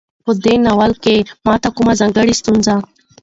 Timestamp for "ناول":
0.65-0.91